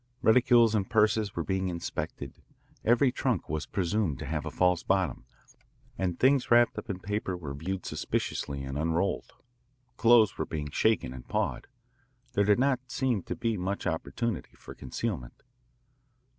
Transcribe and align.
Reticules 0.23 0.73
and 0.73 0.89
purses 0.89 1.35
were 1.35 1.43
being 1.43 1.67
inspected. 1.69 2.41
Every 2.83 3.11
trunk 3.11 3.47
was 3.47 3.67
presumed 3.67 4.17
to 4.17 4.25
have 4.25 4.47
a 4.47 4.49
false 4.49 4.81
bottom, 4.81 5.25
and 5.95 6.19
things 6.19 6.49
wrapped 6.49 6.75
up 6.79 6.89
in 6.89 6.97
paper 7.01 7.37
were 7.37 7.53
viewed 7.53 7.85
suspiciously 7.85 8.63
and 8.63 8.79
unrolled. 8.79 9.33
Clothes 9.97 10.39
were 10.39 10.45
being 10.47 10.71
shaken 10.71 11.13
and 11.13 11.27
pawed. 11.27 11.67
There 12.33 12.45
did 12.45 12.57
not 12.57 12.79
seem 12.91 13.21
to 13.21 13.35
be 13.35 13.57
much 13.57 13.85
opportunity 13.85 14.55
for 14.55 14.73
concealment. 14.73 15.43